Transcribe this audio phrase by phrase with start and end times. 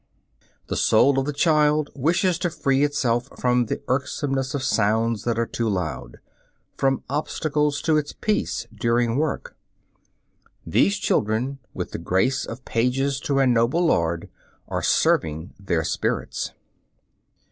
[0.65, 5.37] The soul of the child wishes to free itself from the irksomeness of sounds that
[5.37, 6.17] are too loud,
[6.75, 9.55] from obstacles to its peace during work.
[10.65, 14.27] These children, with the grace of pages to a noble lord,
[14.67, 16.53] are serving their spirits.